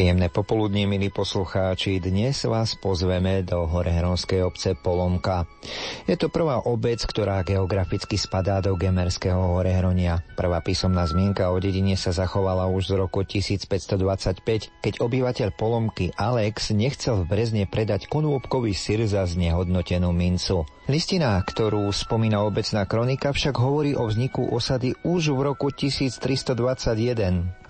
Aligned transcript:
Príjemné 0.00 0.32
popoludnie, 0.32 0.88
milí 0.88 1.12
poslucháči. 1.12 2.00
Dnes 2.00 2.48
vás 2.48 2.72
pozveme 2.72 3.44
do 3.44 3.68
horehronskej 3.68 4.40
obce 4.40 4.72
Polomka. 4.72 5.44
Je 6.08 6.16
to 6.16 6.32
prvá 6.32 6.56
obec, 6.64 7.04
ktorá 7.04 7.44
geograficky 7.44 8.16
spadá 8.16 8.64
do 8.64 8.72
Gemerského 8.80 9.60
horehronia. 9.60 10.24
Prvá 10.40 10.64
písomná 10.64 11.04
zmienka 11.04 11.52
o 11.52 11.60
dedine 11.60 12.00
sa 12.00 12.16
zachovala 12.16 12.72
už 12.72 12.88
z 12.88 12.92
roku 12.96 13.28
1525, 13.28 14.40
keď 14.80 15.04
obyvateľ 15.04 15.52
Polomky 15.52 16.16
Alex 16.16 16.72
nechcel 16.72 17.20
v 17.20 17.36
Brezne 17.36 17.68
predať 17.68 18.08
konúbkový 18.08 18.72
syr 18.72 19.04
za 19.04 19.28
znehodnotenú 19.28 20.16
mincu. 20.16 20.64
Listina, 20.88 21.38
ktorú 21.38 21.86
spomína 21.92 22.40
obecná 22.42 22.88
kronika, 22.88 23.36
však 23.36 23.52
hovorí 23.60 23.94
o 23.94 24.08
vzniku 24.08 24.48
osady 24.48 24.96
už 25.04 25.36
v 25.36 25.52
roku 25.52 25.68
1321. 25.70 26.56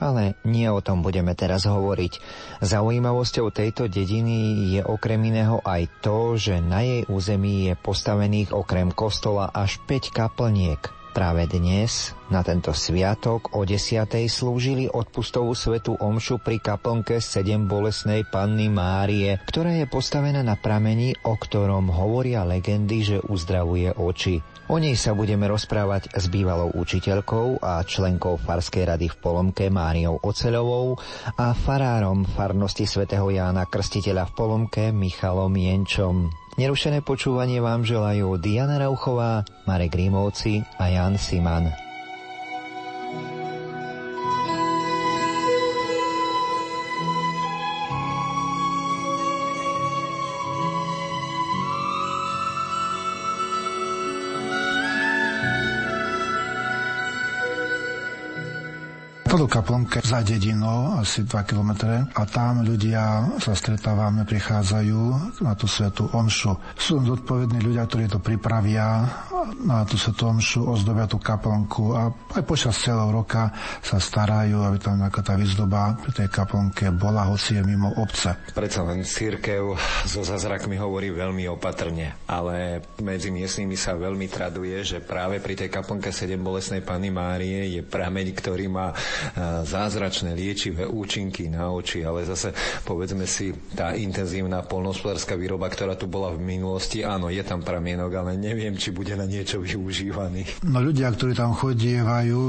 Ale 0.01 0.39
nie 0.49 0.65
o 0.71 0.81
tom 0.81 1.05
budeme 1.05 1.37
teraz 1.37 1.69
hovoriť. 1.69 2.20
Zaujímavosťou 2.61 3.49
tejto 3.49 3.89
dediny 3.89 4.69
je 4.77 4.83
okrem 4.85 5.21
iného 5.33 5.65
aj 5.65 5.89
to, 6.05 6.37
že 6.37 6.61
na 6.61 6.85
jej 6.85 7.09
území 7.09 7.73
je 7.73 7.75
postavených 7.75 8.53
okrem 8.53 8.93
kostola 8.93 9.49
až 9.49 9.81
5 9.89 10.13
kaplniek. 10.13 10.81
Práve 11.11 11.51
dnes, 11.51 12.15
na 12.31 12.47
tento 12.47 12.71
sviatok 12.71 13.51
o 13.59 13.67
10. 13.67 14.07
slúžili 14.31 14.87
odpustovú 14.87 15.59
svetu 15.59 15.99
omšu 15.99 16.39
pri 16.39 16.63
kaplnke 16.63 17.19
7 17.19 17.67
bolesnej 17.67 18.23
panny 18.31 18.71
Márie, 18.71 19.43
ktorá 19.43 19.75
je 19.75 19.91
postavená 19.91 20.47
na 20.47 20.55
pramení, 20.55 21.19
o 21.27 21.35
ktorom 21.35 21.91
hovoria 21.91 22.47
legendy, 22.47 23.03
že 23.03 23.19
uzdravuje 23.27 23.91
oči. 23.99 24.39
O 24.71 24.79
nej 24.79 24.95
sa 24.95 25.19
budeme 25.19 25.51
rozprávať 25.51 26.15
s 26.15 26.31
bývalou 26.31 26.71
učiteľkou 26.79 27.59
a 27.59 27.83
členkou 27.83 28.39
Farskej 28.39 28.87
rady 28.95 29.11
v 29.11 29.19
Polomke 29.19 29.67
Máriou 29.67 30.23
Oceľovou 30.23 30.95
a 31.35 31.51
farárom 31.59 32.23
farnosti 32.23 32.87
svätého 32.87 33.27
Jána 33.35 33.67
Krstiteľa 33.67 34.31
v 34.31 34.33
Polomke 34.39 34.95
Michalom 34.95 35.51
Jenčom. 35.51 36.31
Nerušené 36.55 37.03
počúvanie 37.03 37.59
vám 37.59 37.83
želajú 37.83 38.39
Diana 38.39 38.79
Rauchová, 38.79 39.43
Marek 39.67 39.99
Rímovci 39.99 40.63
a 40.79 40.87
Jan 40.87 41.19
Siman. 41.19 41.90
Do 59.39 59.47
kaplnke 59.47 60.03
za 60.03 60.27
dedinou, 60.27 60.99
asi 60.99 61.23
2 61.23 61.47
km 61.47 61.87
a 62.11 62.23
tam 62.27 62.67
ľudia 62.67 63.31
sa 63.39 63.55
stretávame, 63.55 64.27
prichádzajú 64.27 65.03
na 65.47 65.55
tú 65.55 65.71
svetú 65.71 66.11
omšu. 66.11 66.59
Sú 66.75 66.99
zodpovední 66.99 67.63
ľudia, 67.63 67.87
ktorí 67.87 68.11
to 68.11 68.19
pripravia 68.19 69.07
na 69.65 69.87
tú 69.87 69.97
svetú 69.97 70.29
omšu, 70.29 70.67
ozdobia 70.67 71.07
tú 71.07 71.17
kaplnku 71.17 71.95
a 71.97 72.11
aj 72.37 72.43
počas 72.45 72.77
celého 72.77 73.09
roka 73.09 73.53
sa 73.81 73.97
starajú, 73.97 74.61
aby 74.67 74.79
tam 74.81 75.01
nejaká 75.01 75.23
tá 75.25 75.35
výzdoba 75.39 75.97
pri 76.01 76.13
tej 76.25 76.29
kaplnke 76.29 76.91
bola, 76.93 77.29
hoci 77.31 77.57
je 77.57 77.63
mimo 77.65 77.95
obce. 77.97 78.37
Predsa 78.53 78.83
len 78.85 79.07
církev 79.07 79.79
so 80.05 80.21
zázrakmi 80.27 80.77
hovorí 80.77 81.15
veľmi 81.15 81.47
opatrne, 81.49 82.19
ale 82.27 82.85
medzi 83.01 83.31
miestnymi 83.31 83.77
sa 83.79 83.95
veľmi 83.95 84.27
traduje, 84.27 84.83
že 84.83 84.99
práve 85.01 85.39
pri 85.39 85.55
tej 85.55 85.69
kaplnke 85.71 86.13
7 86.13 86.37
bolesnej 86.41 86.83
Pany 86.83 87.09
Márie 87.15 87.71
je 87.79 87.83
prameň, 87.87 88.27
ktorý 88.35 88.67
má 88.67 88.93
zázračné 89.65 90.35
liečivé 90.35 90.85
účinky 90.85 91.47
na 91.47 91.71
oči, 91.71 92.03
ale 92.03 92.27
zase 92.27 92.51
povedzme 92.83 93.25
si, 93.25 93.55
tá 93.73 93.95
intenzívna 93.95 94.67
polnospodárska 94.67 95.39
výroba, 95.39 95.71
ktorá 95.71 95.95
tu 95.95 96.11
bola 96.11 96.35
v 96.35 96.43
minulosti, 96.43 97.07
áno, 97.07 97.31
je 97.31 97.43
tam 97.47 97.63
pramienok, 97.63 98.11
ale 98.11 98.35
neviem, 98.35 98.75
či 98.75 98.91
bude 98.91 99.15
na 99.15 99.30
niečo 99.31 99.63
využívaný. 99.63 100.67
No 100.67 100.83
ľudia, 100.83 101.15
ktorí 101.15 101.39
tam 101.39 101.55
chodievajú 101.55 102.43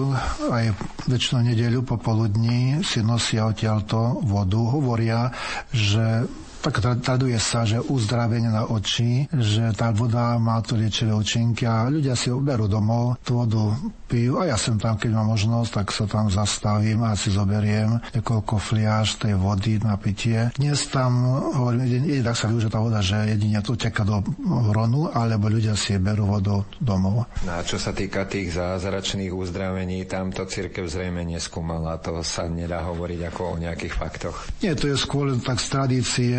aj 0.49 0.65
väčšinu 1.05 1.53
nedeľu 1.53 1.85
popoludní 1.85 2.81
si 2.81 3.05
nosia 3.05 3.45
odtiaľto 3.45 4.25
vodu, 4.25 4.57
hovoria, 4.57 5.29
že 5.69 6.25
tak 6.61 6.77
traduje 7.01 7.37
sa, 7.41 7.65
že 7.65 7.81
uzdravenie 7.81 8.53
na 8.53 8.69
oči, 8.69 9.25
že 9.33 9.73
tá 9.73 9.89
voda 9.89 10.37
má 10.37 10.61
to 10.61 10.77
liečivé 10.77 11.09
účinky 11.09 11.65
a 11.65 11.89
ľudia 11.89 12.13
si 12.13 12.29
berú 12.29 12.69
domov, 12.69 13.17
tú 13.25 13.41
vodu 13.41 13.73
pijú 14.05 14.37
a 14.37 14.45
ja 14.45 14.57
som 14.59 14.77
tam, 14.77 14.95
keď 14.95 15.17
mám 15.17 15.33
možnosť, 15.33 15.71
tak 15.73 15.87
sa 15.89 16.05
tam 16.05 16.29
zastavím 16.29 17.01
a 17.01 17.17
si 17.17 17.33
zoberiem 17.33 17.97
niekoľko 18.13 18.61
fliaž 18.61 19.17
tej 19.17 19.33
vody 19.39 19.81
na 19.81 19.97
pitie. 19.97 20.53
Dnes 20.53 20.85
tam, 20.93 21.41
hovorím, 21.57 21.89
jedine 21.89 22.21
tak 22.21 22.37
sa 22.37 22.45
využia 22.45 22.69
tá 22.69 22.77
voda, 22.77 23.01
že 23.01 23.17
jedine 23.33 23.57
tu 23.65 23.73
teka 23.73 24.05
do 24.05 24.21
hronu, 24.69 25.09
alebo 25.09 25.49
ľudia 25.49 25.73
si 25.73 25.97
berú 25.97 26.29
vodu 26.29 26.61
domov. 26.77 27.25
No 27.47 27.51
a 27.57 27.65
čo 27.65 27.81
sa 27.81 27.89
týka 27.95 28.29
tých 28.29 28.53
zázračných 28.53 29.33
uzdravení, 29.33 30.05
tamto 30.05 30.45
církev 30.45 30.85
zrejme 30.85 31.25
neskúmala, 31.25 31.97
to 31.97 32.21
sa 32.21 32.45
nedá 32.45 32.85
hovoriť 32.85 33.19
ako 33.33 33.41
o 33.57 33.59
nejakých 33.59 33.93
faktoch. 33.97 34.37
Nie, 34.61 34.77
to 34.77 34.91
je 34.91 34.99
skôr 34.99 35.33
tak 35.41 35.57
z 35.57 35.67
tradície, 35.71 36.35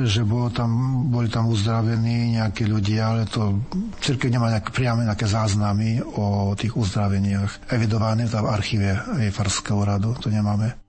že 0.00 0.24
bolo 0.24 0.48
tam, 0.48 0.70
boli 1.12 1.28
tam 1.28 1.52
uzdravení 1.52 2.40
nejakí 2.40 2.64
ľudia, 2.64 3.12
ale 3.12 3.28
to 3.28 3.60
cirkev 4.00 4.32
nemá 4.32 4.48
nejaké, 4.48 4.70
priame 4.72 5.04
nejaké 5.04 5.26
záznamy 5.28 6.00
o 6.16 6.56
tých 6.56 6.72
uzdraveniach 6.72 7.72
evidované 7.74 8.24
v 8.24 8.34
archíve 8.48 8.96
Farského 9.30 9.84
radu, 9.84 10.16
to 10.16 10.32
nemáme. 10.32 10.80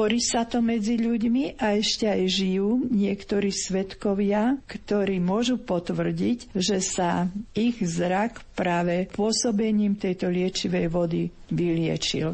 Hovorí 0.00 0.16
sa 0.16 0.48
to 0.48 0.64
medzi 0.64 0.96
ľuďmi 0.96 1.60
a 1.60 1.76
ešte 1.76 2.08
aj 2.08 2.24
žijú 2.24 2.88
niektorí 2.88 3.52
svetkovia, 3.52 4.56
ktorí 4.64 5.20
môžu 5.20 5.60
potvrdiť, 5.60 6.56
že 6.56 6.80
sa 6.80 7.28
ich 7.52 7.76
zrak 7.84 8.40
práve 8.56 9.12
pôsobením 9.12 10.00
tejto 10.00 10.32
liečivej 10.32 10.88
vody 10.88 11.28
vyliečil. 11.52 12.32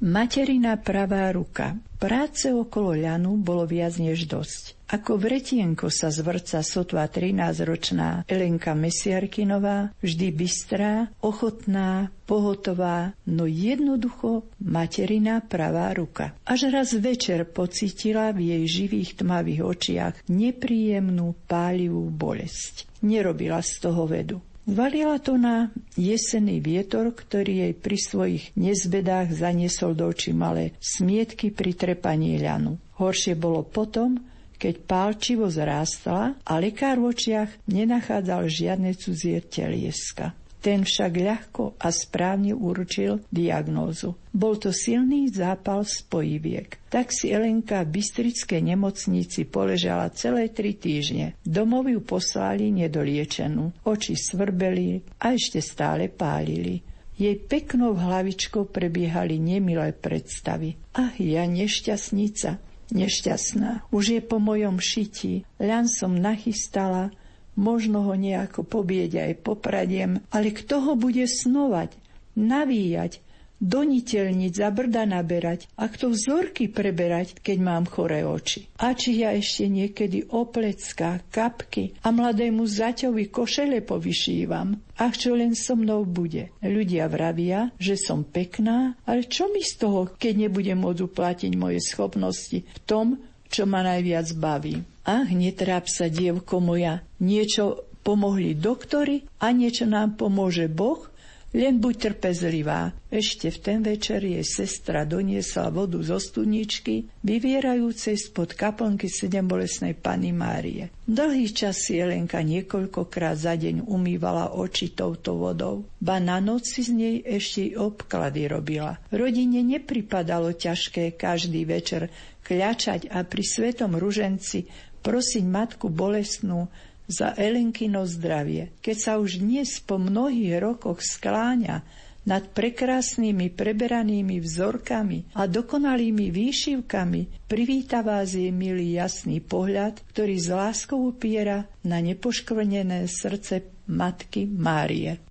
Materina 0.00 0.80
pravá 0.80 1.28
ruka. 1.36 1.76
Práce 2.00 2.48
okolo 2.48 2.96
ľanu 2.96 3.36
bolo 3.36 3.68
viac 3.68 4.00
než 4.00 4.24
dosť. 4.24 4.79
Ako 4.90 5.22
vretienko 5.22 5.86
sa 5.86 6.10
zvrca 6.10 6.66
sotva 6.66 7.06
13-ročná 7.06 8.26
Elenka 8.26 8.74
Mesiarkinová, 8.74 9.94
vždy 10.02 10.34
bystrá, 10.34 11.06
ochotná, 11.22 12.10
pohotová, 12.26 13.14
no 13.22 13.46
jednoducho 13.46 14.50
materina 14.58 15.46
pravá 15.46 15.94
ruka. 15.94 16.34
Až 16.42 16.74
raz 16.74 16.90
večer 16.98 17.46
pocítila 17.46 18.34
v 18.34 18.50
jej 18.50 18.64
živých 18.66 19.22
tmavých 19.22 19.62
očiach 19.62 20.14
nepríjemnú 20.26 21.38
pálivú 21.46 22.10
bolesť. 22.10 22.90
Nerobila 23.06 23.62
z 23.62 23.72
toho 23.78 24.10
vedu. 24.10 24.42
Valila 24.66 25.22
to 25.22 25.38
na 25.38 25.70
jesený 25.94 26.58
vietor, 26.58 27.14
ktorý 27.14 27.70
jej 27.70 27.74
pri 27.78 27.98
svojich 27.98 28.44
nezbedách 28.58 29.38
zaniesol 29.38 29.94
do 29.94 30.10
očí 30.10 30.34
malé 30.34 30.74
smietky 30.82 31.54
pri 31.54 31.78
trepaní 31.78 32.42
ľanu. 32.42 32.74
Horšie 32.98 33.38
bolo 33.38 33.62
potom, 33.62 34.18
keď 34.60 34.74
pálčivo 34.84 35.48
zrástla 35.48 36.36
a 36.44 36.52
lekár 36.60 37.00
v 37.00 37.16
očiach 37.16 37.50
nenachádzal 37.64 38.44
žiadne 38.44 38.92
cudzie 38.92 39.40
telieska. 39.40 40.36
Ten 40.60 40.84
však 40.84 41.12
ľahko 41.16 41.80
a 41.80 41.88
správne 41.88 42.52
určil 42.52 43.24
diagnózu. 43.32 44.20
Bol 44.28 44.60
to 44.60 44.76
silný 44.76 45.32
zápal 45.32 45.88
spojiviek. 45.88 46.76
Tak 46.92 47.16
si 47.16 47.32
Elenka 47.32 47.80
v 47.80 47.96
Bystrickej 47.96 48.60
nemocnici 48.60 49.48
poležala 49.48 50.12
celé 50.12 50.52
tri 50.52 50.76
týždne. 50.76 51.40
Domov 51.40 51.88
ju 51.88 52.04
poslali 52.04 52.68
nedoliečenú. 52.76 53.72
Oči 53.88 54.20
svrbeli 54.20 55.00
a 55.24 55.32
ešte 55.32 55.64
stále 55.64 56.12
pálili. 56.12 56.84
Jej 57.16 57.40
peknou 57.40 57.96
hlavičkou 57.96 58.68
prebiehali 58.68 59.40
nemilé 59.40 59.96
predstavy. 59.96 60.76
Ach, 60.92 61.16
ja 61.16 61.48
nešťastnica, 61.48 62.69
nešťastná. 62.92 63.90
Už 63.94 64.18
je 64.18 64.20
po 64.22 64.38
mojom 64.42 64.78
šití. 64.82 65.46
Ľan 65.58 65.86
som 65.90 66.16
nachystala, 66.18 67.14
Možno 67.60 68.06
ho 68.08 68.14
nejako 68.16 68.64
pobieť 68.64 69.20
aj 69.26 69.32
popradiem, 69.44 70.24
ale 70.32 70.54
kto 70.54 70.80
ho 70.80 70.92
bude 70.96 71.28
snovať, 71.28 71.92
navíjať, 72.32 73.20
doniteľniť, 73.60 74.52
za 74.56 74.72
brda 74.72 75.04
naberať 75.04 75.68
a 75.76 75.86
kto 75.86 76.16
vzorky 76.16 76.72
preberať, 76.72 77.36
keď 77.44 77.58
mám 77.60 77.84
choré 77.84 78.24
oči. 78.24 78.66
A 78.80 78.96
či 78.96 79.20
ja 79.20 79.36
ešte 79.36 79.68
niekedy 79.68 80.32
oplecká, 80.32 81.20
kapky 81.28 81.94
a 82.00 82.08
mladému 82.08 82.64
zaťovi 82.64 83.28
košele 83.28 83.84
povyšívam. 83.84 84.80
Ach, 84.96 85.14
čo 85.16 85.36
len 85.36 85.52
so 85.56 85.76
mnou 85.76 86.08
bude. 86.08 86.52
Ľudia 86.64 87.08
vravia, 87.08 87.72
že 87.76 88.00
som 88.00 88.24
pekná, 88.24 88.96
ale 89.04 89.28
čo 89.28 89.48
mi 89.52 89.60
z 89.60 89.80
toho, 89.80 90.08
keď 90.16 90.48
nebudem 90.48 90.80
môcť 90.80 91.00
uplatiť 91.04 91.52
moje 91.56 91.80
schopnosti 91.84 92.64
v 92.64 92.78
tom, 92.88 93.20
čo 93.50 93.68
ma 93.68 93.84
najviac 93.84 94.32
baví. 94.36 94.80
Ach, 95.04 95.28
netráp 95.28 95.88
sa, 95.88 96.06
dievko 96.06 96.60
moja, 96.60 97.02
niečo 97.18 97.90
pomohli 98.00 98.56
doktory 98.56 99.28
a 99.42 99.52
niečo 99.52 99.84
nám 99.84 100.16
pomôže 100.16 100.70
Boh, 100.70 101.09
len 101.50 101.82
buď 101.82 101.94
trpezlivá. 102.14 102.94
Ešte 103.10 103.50
v 103.50 103.58
ten 103.58 103.78
večer 103.82 104.22
jej 104.22 104.46
sestra 104.46 105.02
doniesla 105.02 105.74
vodu 105.74 105.98
zo 105.98 106.22
studničky, 106.22 107.10
vyvierajúcej 107.26 108.14
spod 108.14 108.54
kaplnky 108.54 109.10
sedembolesnej 109.10 109.98
Pany 109.98 110.30
Márie. 110.30 110.94
Dlhý 111.10 111.50
čas 111.50 111.82
si 111.82 111.98
Jelenka 111.98 112.38
niekoľkokrát 112.46 113.34
za 113.34 113.58
deň 113.58 113.82
umývala 113.90 114.54
oči 114.54 114.94
touto 114.94 115.34
vodou. 115.34 115.90
Ba 115.98 116.22
na 116.22 116.38
noci 116.38 116.86
z 116.86 116.90
nej 116.94 117.16
ešte 117.26 117.74
obklady 117.74 118.46
robila. 118.46 119.02
Rodine 119.10 119.66
nepripadalo 119.66 120.54
ťažké 120.54 121.18
každý 121.18 121.66
večer 121.66 122.14
kľačať 122.46 123.10
a 123.10 123.26
pri 123.26 123.42
svetom 123.42 123.98
ruženci 123.98 124.70
prosiť 125.00 125.44
matku 125.48 125.88
bolestnú 125.88 126.68
za 127.10 127.34
Elenkino 127.34 128.06
zdravie. 128.06 128.70
Keď 128.80 128.96
sa 128.96 129.12
už 129.18 129.42
dnes 129.42 129.82
po 129.82 129.98
mnohých 129.98 130.62
rokoch 130.62 131.02
skláňa 131.02 131.82
nad 132.24 132.44
prekrásnymi 132.52 133.50
preberanými 133.52 134.38
vzorkami 134.44 135.34
a 135.34 135.48
dokonalými 135.48 136.28
výšivkami, 136.30 137.50
privíta 137.50 138.04
vás 138.04 138.36
jej 138.36 138.52
milý 138.52 138.94
jasný 138.96 139.40
pohľad, 139.40 140.04
ktorý 140.14 140.36
z 140.38 140.48
láskou 140.52 141.10
upiera 141.10 141.64
na 141.82 141.98
nepoškvrnené 141.98 143.08
srdce 143.08 143.66
matky 143.88 144.46
Márie. 144.46 145.29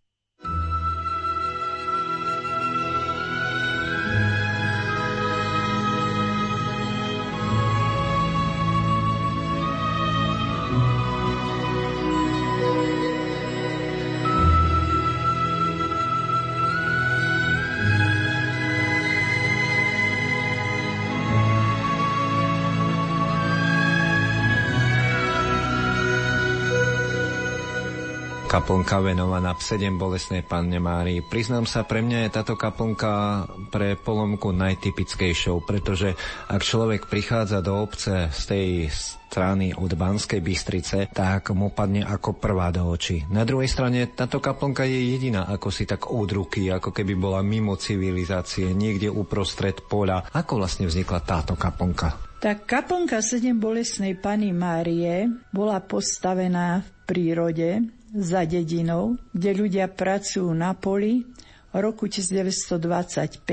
Kaplnka 28.59 28.99
venovaná 28.99 29.55
sedem 29.55 29.95
bolesnej 29.95 30.43
panne 30.43 30.83
Márii. 30.83 31.23
Priznám 31.23 31.63
sa, 31.63 31.87
pre 31.87 32.03
mňa 32.03 32.27
je 32.27 32.35
táto 32.35 32.59
kaplnka 32.59 33.47
pre 33.71 33.95
polomku 33.95 34.51
najtypickejšou, 34.51 35.63
pretože 35.63 36.11
ak 36.51 36.59
človek 36.59 37.07
prichádza 37.07 37.63
do 37.63 37.79
obce 37.79 38.27
z 38.27 38.43
tej 38.51 38.67
strany 38.91 39.71
od 39.71 39.95
Banskej 39.95 40.43
Bystrice, 40.43 41.07
tak 41.07 41.55
mu 41.55 41.71
padne 41.71 42.03
ako 42.03 42.35
prvá 42.35 42.67
do 42.75 42.83
očí. 42.83 43.23
Na 43.31 43.47
druhej 43.47 43.71
strane 43.71 44.11
táto 44.11 44.43
kaplnka 44.43 44.83
je 44.83 45.07
jediná, 45.15 45.47
ako 45.47 45.71
si 45.71 45.87
tak 45.87 46.11
od 46.11 46.27
ruky, 46.27 46.67
ako 46.67 46.91
keby 46.91 47.15
bola 47.15 47.39
mimo 47.39 47.79
civilizácie, 47.79 48.75
niekde 48.75 49.07
uprostred 49.07 49.87
poľa. 49.87 50.35
Ako 50.35 50.59
vlastne 50.59 50.83
vznikla 50.83 51.23
táto 51.23 51.55
kaplnka? 51.55 52.27
Tak 52.43 52.67
kaplnka 52.67 53.23
sedem 53.23 53.55
bolesnej 53.55 54.19
Pany 54.19 54.51
Márie 54.51 55.31
bola 55.55 55.79
postavená 55.79 56.83
v 56.83 56.87
prírode 57.07 57.98
za 58.13 58.45
dedinou, 58.45 59.17
kde 59.31 59.51
ľudia 59.53 59.85
pracujú 59.89 60.49
na 60.53 60.73
poli 60.73 61.25
roku 61.69 62.09
1925 62.09 63.45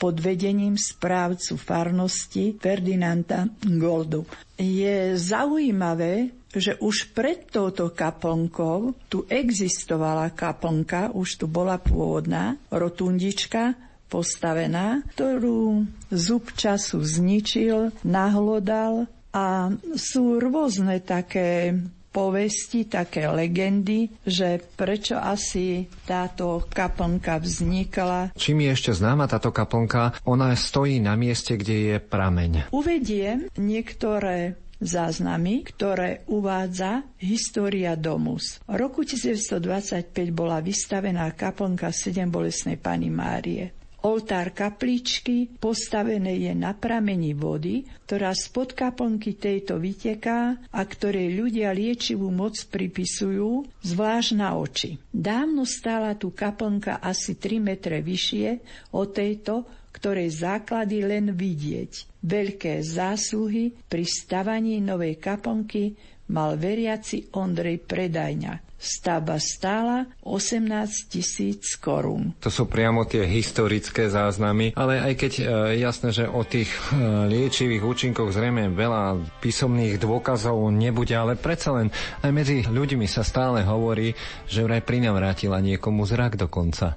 pod 0.00 0.14
vedením 0.16 0.80
správcu 0.80 1.60
farnosti 1.60 2.56
Ferdinanda 2.56 3.44
Goldu. 3.60 4.24
Je 4.56 5.14
zaujímavé, 5.20 6.32
že 6.48 6.80
už 6.80 7.12
pred 7.12 7.44
touto 7.44 7.92
kaplnkou 7.92 8.96
tu 9.12 9.28
existovala 9.28 10.32
kaplnka, 10.32 11.12
už 11.12 11.44
tu 11.44 11.46
bola 11.46 11.76
pôvodná 11.76 12.56
rotundička, 12.72 13.76
postavená, 14.08 15.04
ktorú 15.12 15.84
zub 16.08 16.48
času 16.56 17.04
zničil, 17.04 17.92
nahlodal 18.00 19.04
a 19.36 19.68
sú 19.92 20.40
rôzne 20.40 21.04
také 21.04 21.76
povesti, 22.18 22.82
také 22.90 23.30
legendy, 23.30 24.10
že 24.26 24.58
prečo 24.74 25.14
asi 25.14 25.86
táto 26.02 26.66
kaplnka 26.66 27.38
vznikla. 27.38 28.34
Čím 28.34 28.66
je 28.66 28.74
ešte 28.74 28.90
známa 28.98 29.30
táto 29.30 29.54
kaplnka? 29.54 30.18
Ona 30.26 30.50
stojí 30.58 30.98
na 30.98 31.14
mieste, 31.14 31.54
kde 31.54 31.94
je 31.94 31.96
prameň. 32.02 32.74
Uvediem 32.74 33.46
niektoré 33.54 34.58
záznamy, 34.82 35.62
ktoré 35.66 36.26
uvádza 36.26 37.06
História 37.22 37.94
Domus. 37.94 38.62
V 38.66 38.74
roku 38.74 39.06
1925 39.06 40.10
bola 40.34 40.58
vystavená 40.58 41.30
kaplnka 41.34 41.94
sedem 41.94 42.30
bolesnej 42.30 42.78
Pany 42.78 43.10
Márie. 43.10 43.77
Oltár 43.98 44.54
kapličky 44.54 45.50
postavené 45.58 46.38
je 46.38 46.54
na 46.54 46.70
pramení 46.70 47.34
vody, 47.34 47.82
ktorá 48.06 48.30
spod 48.30 48.78
kaplnky 48.78 49.34
tejto 49.34 49.82
vyteká 49.82 50.54
a 50.70 50.80
ktorej 50.86 51.34
ľudia 51.34 51.74
liečivú 51.74 52.30
moc 52.30 52.54
pripisujú, 52.70 53.66
zvlášť 53.82 54.30
na 54.38 54.54
oči. 54.54 55.02
Dávno 55.10 55.66
stála 55.66 56.14
tu 56.14 56.30
kaplnka 56.30 57.02
asi 57.02 57.34
3 57.34 57.58
metre 57.58 57.98
vyššie 57.98 58.48
od 58.94 59.10
tejto, 59.10 59.66
ktorej 59.90 60.30
základy 60.30 61.02
len 61.02 61.34
vidieť. 61.34 62.22
Veľké 62.22 62.78
zásluhy 62.78 63.74
pri 63.90 64.06
stavaní 64.06 64.78
novej 64.78 65.18
kaplnky 65.18 65.98
mal 66.30 66.54
veriaci 66.54 67.34
Ondrej 67.34 67.82
Predajňa. 67.82 68.67
Stavba 68.78 69.42
stála 69.42 70.06
18 70.22 71.10
tisíc 71.10 71.74
korún. 71.74 72.30
To 72.38 72.46
sú 72.46 72.70
priamo 72.70 73.02
tie 73.02 73.26
historické 73.26 74.06
záznamy, 74.06 74.70
ale 74.78 75.02
aj 75.02 75.14
keď 75.18 75.32
e, 75.34 75.42
jasné, 75.82 76.14
že 76.14 76.30
o 76.30 76.46
tých 76.46 76.70
e, 76.70 76.94
liečivých 77.26 77.82
účinkoch 77.82 78.30
zrejme 78.30 78.70
veľa 78.70 79.18
písomných 79.42 79.98
dôkazov 79.98 80.70
nebude, 80.70 81.18
ale 81.18 81.34
predsa 81.34 81.74
len 81.74 81.90
aj 82.22 82.30
medzi 82.30 82.56
ľuďmi 82.70 83.10
sa 83.10 83.26
stále 83.26 83.66
hovorí, 83.66 84.14
že 84.46 84.62
vraj 84.62 84.86
vrátila 84.86 85.58
niekomu 85.58 86.06
zrak 86.06 86.38
dokonca. 86.38 86.94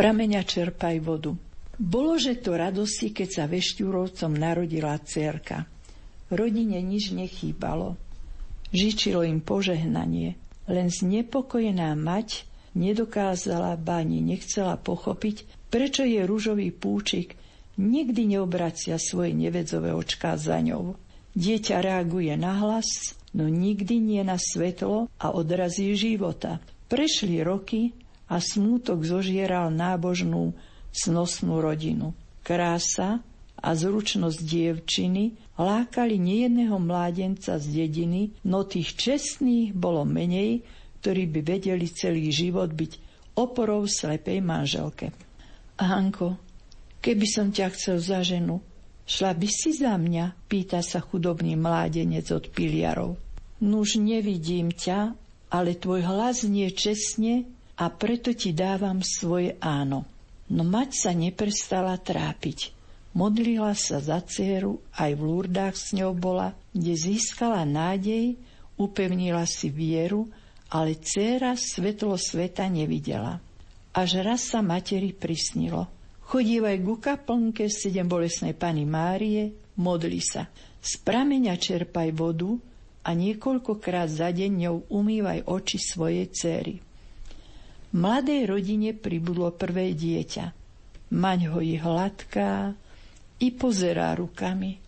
Prameňa 0.00 0.42
čerpaj 0.48 0.96
vodu. 1.04 1.36
Bolo, 1.76 2.16
že 2.16 2.40
to 2.40 2.56
radosti, 2.56 3.12
keď 3.12 3.28
sa 3.28 3.44
Vešťúrovcom 3.44 4.32
narodila 4.32 4.96
cerka. 5.04 5.68
Rodine 6.32 6.80
nič 6.80 7.12
nechýbalo. 7.12 8.00
Žičilo 8.72 9.28
im 9.28 9.44
požehnanie. 9.44 10.40
Len 10.64 10.88
znepokojená 10.88 11.92
mať 12.00 12.48
nedokázala, 12.72 13.76
báni 13.76 14.24
nechcela 14.24 14.80
pochopiť, 14.80 15.68
prečo 15.68 16.08
je 16.08 16.24
rúžový 16.24 16.72
púčik 16.72 17.36
nikdy 17.80 18.36
neobracia 18.36 19.00
svoje 19.00 19.32
nevedzové 19.32 19.92
očká 19.92 20.36
za 20.36 20.60
ňou. 20.60 20.96
Dieťa 21.32 21.80
reaguje 21.80 22.36
na 22.40 22.60
hlas, 22.60 23.16
no 23.32 23.48
nikdy 23.48 24.00
nie 24.00 24.22
na 24.24 24.36
svetlo 24.36 25.08
a 25.16 25.26
odrazí 25.32 25.92
života. 25.96 26.60
Prešli 26.92 27.40
roky 27.40 27.96
a 28.30 28.38
smútok 28.38 29.02
zožieral 29.02 29.74
nábožnú, 29.74 30.54
snosnú 30.94 31.58
rodinu. 31.58 32.14
Krása 32.46 33.18
a 33.58 33.68
zručnosť 33.74 34.38
dievčiny 34.40 35.36
lákali 35.58 36.16
nejedného 36.16 36.78
mládenca 36.80 37.60
z 37.60 37.66
dediny, 37.84 38.32
no 38.46 38.64
tých 38.64 38.96
čestných 38.96 39.76
bolo 39.76 40.06
menej, 40.06 40.64
ktorí 41.02 41.28
by 41.28 41.40
vedeli 41.42 41.86
celý 41.90 42.30
život 42.30 42.72
byť 42.72 42.92
oporou 43.36 43.84
slepej 43.84 44.40
manželke. 44.40 45.12
Hanko, 45.76 46.36
keby 47.04 47.26
som 47.28 47.52
ťa 47.52 47.66
chcel 47.76 47.96
za 48.00 48.20
ženu, 48.24 48.60
šla 49.04 49.32
by 49.36 49.48
si 49.48 49.76
za 49.76 49.96
mňa, 49.96 50.48
pýta 50.48 50.80
sa 50.80 51.00
chudobný 51.00 51.56
mládenec 51.56 52.28
od 52.32 52.48
piliarov. 52.52 53.16
Nuž 53.60 54.00
nevidím 54.00 54.72
ťa, 54.72 55.12
ale 55.52 55.76
tvoj 55.76 56.04
hlas 56.08 56.48
nie 56.48 56.68
čestne 56.72 57.44
a 57.80 57.88
preto 57.88 58.36
ti 58.36 58.52
dávam 58.52 59.00
svoje 59.00 59.56
áno. 59.56 60.04
No 60.52 60.62
mať 60.68 60.90
sa 61.08 61.10
neprestala 61.16 61.96
trápiť. 61.96 62.76
Modlila 63.16 63.72
sa 63.72 63.98
za 63.98 64.20
dceru, 64.20 64.84
aj 64.94 65.16
v 65.16 65.22
Lurdách 65.24 65.74
s 65.74 65.96
ňou 65.96 66.12
bola, 66.12 66.52
kde 66.76 66.94
získala 66.94 67.64
nádej, 67.64 68.36
upevnila 68.76 69.48
si 69.48 69.72
vieru, 69.72 70.28
ale 70.68 71.00
dcera 71.00 71.56
svetlo 71.56 72.14
sveta 72.14 72.68
nevidela. 72.68 73.42
Až 73.96 74.22
raz 74.22 74.46
sa 74.46 74.62
materi 74.62 75.10
prisnilo. 75.10 75.90
Chodívaj 76.30 76.78
ku 76.86 77.02
kaplnke 77.02 77.66
sedem 77.66 78.06
bolesnej 78.06 78.54
pani 78.54 78.86
Márie, 78.86 79.74
modli 79.74 80.22
sa. 80.22 80.46
Z 80.78 81.02
prameňa 81.02 81.58
čerpaj 81.58 82.14
vodu, 82.14 82.54
a 83.00 83.16
niekoľkokrát 83.16 84.12
za 84.12 84.28
deň 84.28 84.52
ňou 84.68 84.76
umývaj 84.92 85.48
oči 85.48 85.80
svojej 85.80 86.28
céry. 86.28 86.84
Mladej 87.90 88.46
rodine 88.46 88.94
pribudlo 88.94 89.50
prvé 89.50 89.90
dieťa. 89.98 90.54
Maň 91.10 91.38
ho 91.50 91.58
je 91.58 91.74
hladká 91.74 92.70
i 93.42 93.48
pozerá 93.50 94.14
rukami. 94.14 94.78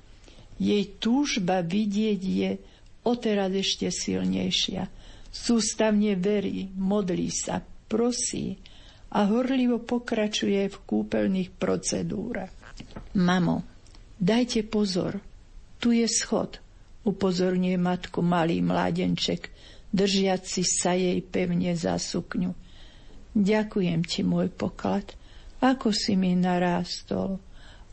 Jej 0.63 1.03
túžba 1.03 1.67
vidieť 1.67 2.21
je 2.23 2.51
oterad 3.03 3.51
ešte 3.51 3.91
silnejšia. 3.91 4.87
Sústavne 5.33 6.15
verí, 6.15 6.71
modlí 6.79 7.27
sa, 7.35 7.59
prosí 7.91 8.55
a 9.11 9.27
horlivo 9.27 9.83
pokračuje 9.83 10.71
v 10.71 10.77
kúpeľných 10.87 11.51
procedúrach. 11.59 12.55
Mamo, 13.19 13.67
dajte 14.15 14.63
pozor, 14.63 15.19
tu 15.83 15.91
je 15.91 16.07
schod, 16.07 16.63
upozorňuje 17.03 17.77
matku 17.83 18.23
malý 18.23 18.63
mládenček, 18.63 19.51
držiaci 19.91 20.63
sa 20.63 20.95
jej 20.95 21.19
pevne 21.27 21.75
za 21.75 21.99
sukňu. 21.99 22.62
Ďakujem 23.33 24.05
ti, 24.05 24.21
môj 24.21 24.53
poklad, 24.53 25.17
ako 25.65 25.89
si 25.95 26.19
mi 26.21 26.37
narástol. 26.37 27.41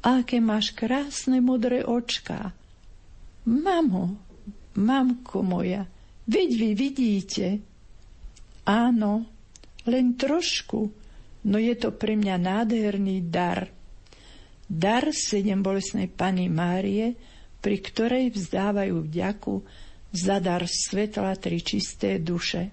Aké 0.04 0.40
máš 0.44 0.76
krásne 0.76 1.40
modré 1.40 1.84
očká. 1.84 2.52
Mamo, 3.48 4.20
mamko 4.76 5.44
moja, 5.44 5.88
veď 6.28 6.50
vy 6.56 6.70
vidíte. 6.76 7.48
Áno, 8.68 9.28
len 9.88 10.16
trošku, 10.20 10.80
no 11.48 11.58
je 11.58 11.74
to 11.76 11.96
pre 11.96 12.20
mňa 12.20 12.36
nádherný 12.36 13.28
dar. 13.28 13.72
Dar 14.70 15.10
sedem 15.10 15.66
bolesnej 15.66 16.12
Pany 16.12 16.46
Márie, 16.46 17.18
pri 17.60 17.78
ktorej 17.82 18.36
vzdávajú 18.36 19.08
vďaku 19.08 19.56
za 20.14 20.38
dar 20.38 20.64
svetla 20.68 21.34
tri 21.42 21.60
čisté 21.60 22.22
duše. 22.22 22.70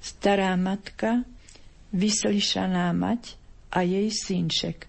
Stará 0.00 0.54
matka, 0.56 1.26
vyslyšaná 1.96 2.92
mať 2.92 3.40
a 3.72 3.80
jej 3.80 4.12
synček. 4.12 4.84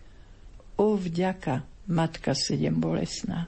O 0.76 1.00
vďaka, 1.00 1.64
matka 1.88 2.36
sedem 2.36 2.76
bolesná. 2.78 3.48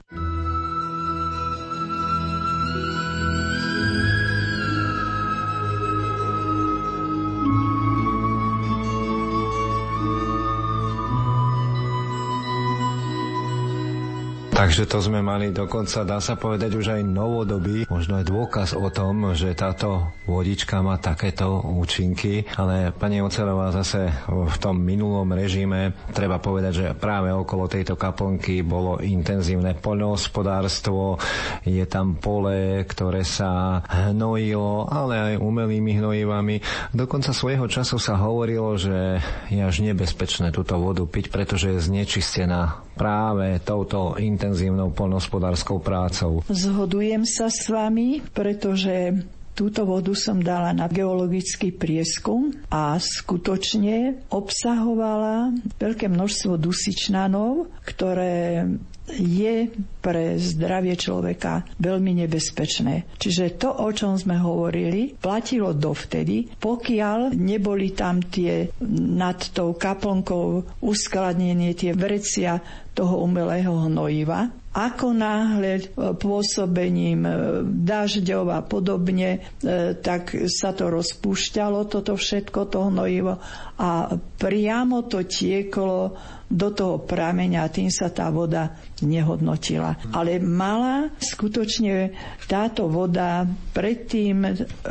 Takže 14.60 14.92
to 14.92 15.00
sme 15.00 15.24
mali 15.24 15.56
dokonca, 15.56 16.04
dá 16.04 16.20
sa 16.20 16.36
povedať, 16.36 16.75
už 16.75 17.00
aj 17.00 17.08
novodobý, 17.08 17.88
možno 17.88 18.20
aj 18.20 18.28
dôkaz 18.28 18.70
o 18.75 18.92
tom, 18.92 19.32
že 19.32 19.56
táto 19.56 20.12
vodička 20.28 20.84
má 20.84 21.00
takéto 21.00 21.63
účinky, 21.63 22.44
ale 22.60 22.92
pani 22.92 23.24
Ocelová 23.24 23.72
zase 23.72 24.12
v 24.28 24.58
tom 24.60 24.84
minulom 24.84 25.32
režime 25.32 25.96
treba 26.12 26.44
povedať, 26.44 26.74
že 26.75 26.88
práve 26.92 27.32
okolo 27.32 27.72
tejto 27.72 27.96
kaplnky 27.96 28.60
bolo 28.60 29.00
intenzívne 29.00 29.80
poľnohospodárstvo, 29.80 31.16
je 31.63 31.88
tam 31.88 32.20
pole, 32.20 32.84
ktoré 32.84 33.24
sa 33.24 33.80
hnojilo, 34.12 34.92
ale 34.92 35.16
aj 35.16 35.34
umelými 35.39 36.04
hnojivami. 36.04 36.60
Dokonca 36.92 37.32
svojho 37.32 37.72
času 37.72 37.96
sa 37.96 38.20
hovorilo, 38.20 38.75
že 38.75 39.24
je 39.48 39.63
až 39.63 39.88
nebezpečné 39.88 40.51
túto 40.51 40.75
vodu 40.75 41.08
piť, 41.08 41.32
pretože 41.32 41.72
je 41.72 41.80
znečistená 41.80 42.84
práve 43.00 43.63
touto 43.63 44.20
intenzívnou 44.20 44.49
polnospodárskou 44.94 45.82
prácou. 45.82 46.41
Zhodujem 46.50 47.24
sa 47.25 47.50
s 47.50 47.68
vami, 47.70 48.22
pretože 48.34 49.13
Túto 49.60 49.84
vodu 49.84 50.16
som 50.16 50.39
dala 50.39 50.72
na 50.72 50.88
geologický 50.88 51.75
prieskum 51.75 52.56
a 52.72 52.96
skutočne 52.96 54.24
obsahovala 54.32 55.51
veľké 55.75 56.08
množstvo 56.08 56.56
dusičnanov, 56.56 57.68
ktoré 57.84 58.63
je 59.20 59.68
pre 60.00 60.39
zdravie 60.39 60.96
človeka 60.96 61.68
veľmi 61.75 62.24
nebezpečné. 62.24 63.20
Čiže 63.20 63.60
to, 63.60 63.70
o 63.84 63.89
čom 63.92 64.16
sme 64.16 64.39
hovorili, 64.39 65.20
platilo 65.20 65.75
dovtedy, 65.75 66.56
pokiaľ 66.56 67.36
neboli 67.36 67.92
tam 67.92 68.24
tie 68.24 68.72
nad 69.12 69.44
tou 69.51 69.75
kaplnkou 69.75 70.80
uskladnenie 70.80 71.75
tie 71.75 71.92
vrecia 71.92 72.63
toho 72.96 73.28
umelého 73.28 73.92
hnojiva, 73.92 74.68
ako 74.79 75.12
náhle 75.12 75.71
e, 75.79 75.83
pôsobením 76.15 77.27
e, 77.27 77.33
dažďov 77.67 78.45
a 78.48 78.59
podobne, 78.63 79.29
e, 79.36 79.39
tak 80.00 80.31
sa 80.48 80.71
to 80.71 80.88
rozpúšťalo, 80.88 81.83
toto 81.91 82.15
všetko, 82.15 82.59
to 82.71 82.88
hnojivo. 82.88 83.36
A 83.79 84.15
priamo 84.15 85.03
to 85.12 85.27
tieklo 85.27 86.15
do 86.50 86.74
toho 86.74 87.05
prameňa 87.05 87.69
tým 87.69 87.93
sa 87.93 88.09
tá 88.09 88.33
voda 88.33 88.74
nehodnotila. 89.03 90.13
Ale 90.15 90.41
mala 90.41 91.12
skutočne 91.20 92.12
táto 92.48 92.89
voda 92.89 93.46
predtým 93.75 94.44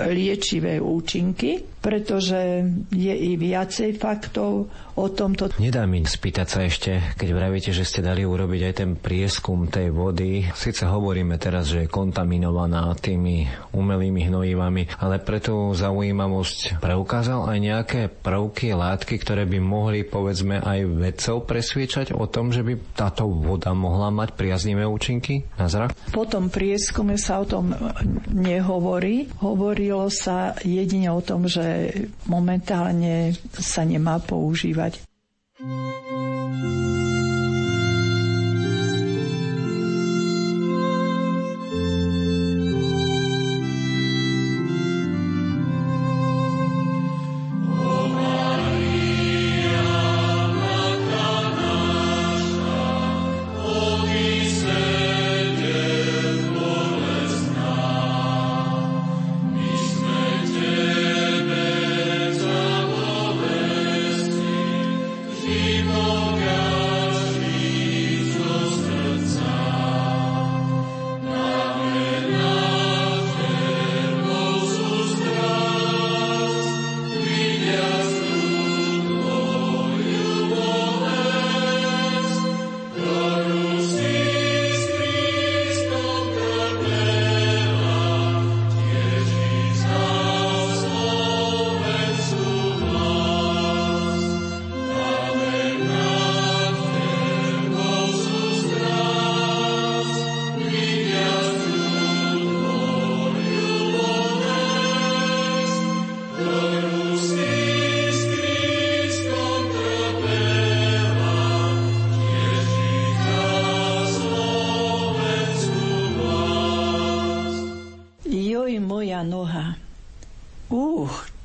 liečivé 0.09 0.79
účinky, 0.79 1.79
pretože 1.79 2.67
je 2.91 3.15
i 3.15 3.39
viacej 3.39 4.03
faktov 4.03 4.67
o 4.99 5.07
tomto. 5.15 5.55
Nedá 5.63 5.87
mi 5.87 6.03
spýtať 6.03 6.47
sa 6.51 6.67
ešte, 6.67 7.15
keď 7.15 7.29
vravíte, 7.31 7.71
že 7.71 7.87
ste 7.87 8.03
dali 8.03 8.27
urobiť 8.27 8.61
aj 8.67 8.75
ten 8.75 8.91
prieskum 8.99 9.71
tej 9.71 9.95
vody. 9.95 10.43
Sice 10.59 10.91
hovoríme 10.91 11.39
teraz, 11.39 11.71
že 11.71 11.87
je 11.87 11.93
kontaminovaná 11.93 12.99
tými 12.99 13.47
umelými 13.79 14.27
hnojivami, 14.27 14.99
ale 14.99 15.23
pre 15.23 15.39
tú 15.39 15.71
zaujímavosť 15.71 16.83
preukázal 16.83 17.47
aj 17.47 17.59
nejaké 17.63 18.01
prvky, 18.11 18.75
látky, 18.75 19.15
ktoré 19.23 19.47
by 19.47 19.59
mohli 19.63 20.03
povedzme 20.03 20.59
aj 20.59 20.79
vedcov 20.99 21.47
presviečať 21.47 22.11
o 22.11 22.27
tom, 22.27 22.51
že 22.51 22.67
by 22.67 22.75
táto 22.99 23.31
voda 23.31 23.71
mohla 23.71 23.98
mať 23.99 24.39
priaznivé 24.39 24.87
účinky 24.87 25.43
na 25.59 25.67
zrak? 25.67 25.91
Po 26.15 26.23
tom 26.23 26.47
prieskume 26.47 27.19
sa 27.19 27.43
o 27.43 27.47
tom 27.51 27.75
nehovorí. 28.31 29.27
Hovorilo 29.43 30.07
sa 30.15 30.55
jedine 30.63 31.11
o 31.11 31.19
tom, 31.19 31.51
že 31.51 31.91
momentálne 32.31 33.35
sa 33.59 33.83
nemá 33.83 34.23
používať. 34.23 35.03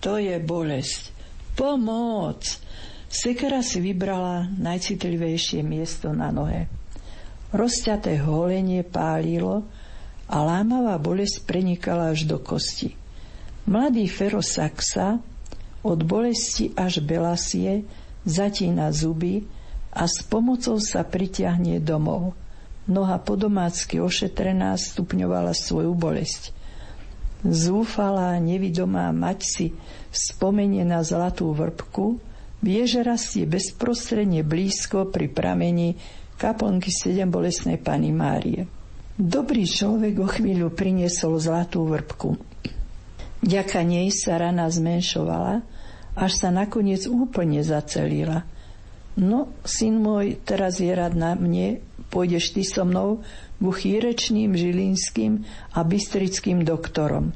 To 0.04 0.20
je 0.20 0.36
bolesť. 0.44 1.16
Pomoc! 1.56 2.44
Sekera 3.08 3.64
si 3.64 3.80
vybrala 3.80 4.52
najcitlivejšie 4.60 5.64
miesto 5.64 6.12
na 6.12 6.28
nohe. 6.34 6.68
Rozťaté 7.56 8.20
holenie 8.20 8.84
pálilo 8.84 9.64
a 10.28 10.42
lámavá 10.44 10.98
bolesť 11.00 11.46
prenikala 11.48 12.12
až 12.12 12.28
do 12.28 12.42
kosti. 12.42 12.98
Mladý 13.64 14.10
Ferosaxa 14.12 15.24
od 15.86 16.00
bolesti 16.04 16.76
až 16.76 17.00
belasie 17.06 17.88
zatína 18.28 18.92
zuby 18.92 19.46
a 19.94 20.10
s 20.10 20.26
pomocou 20.26 20.82
sa 20.82 21.06
pritiahne 21.06 21.78
domov. 21.80 22.34
Noha 22.90 23.22
podomácky 23.22 24.02
ošetrená 24.02 24.76
stupňovala 24.76 25.56
svoju 25.56 25.96
bolesť. 25.96 26.63
Zúfalá, 27.44 28.40
nevidomá 28.40 29.12
mať 29.12 29.40
si 29.44 29.66
spomenie 30.16 30.88
na 30.88 31.04
zlatú 31.04 31.52
vrbku, 31.52 32.18
vie, 32.64 32.88
že 32.88 33.04
rastie 33.04 33.44
bezprostredne 33.44 34.48
blízko 34.48 35.12
pri 35.12 35.28
pramení 35.28 36.00
kaplnky 36.40 36.88
sedem 36.88 37.28
bolesnej 37.28 37.76
Pany 37.76 38.16
Márie. 38.16 38.64
Dobrý 39.14 39.68
človek 39.68 40.16
o 40.24 40.28
chvíľu 40.28 40.72
priniesol 40.72 41.38
zlatú 41.38 41.86
vrbku. 41.86 42.40
Ďaka 43.44 43.84
nej 43.84 44.08
sa 44.10 44.40
rana 44.40 44.72
zmenšovala, 44.72 45.62
až 46.16 46.32
sa 46.32 46.50
nakoniec 46.50 47.04
úplne 47.12 47.60
zacelila. 47.60 48.48
No, 49.20 49.52
syn 49.68 50.00
môj, 50.02 50.42
teraz 50.42 50.80
je 50.82 50.90
rad 50.90 51.14
na 51.14 51.36
mne, 51.38 51.84
pôjdeš 52.12 52.56
ty 52.56 52.64
so 52.66 52.84
mnou 52.84 53.24
ku 53.64 53.72
chýrečným, 53.72 54.52
žilinským 54.60 55.48
a 55.72 55.88
bystrickým 55.88 56.68
doktorom. 56.68 57.32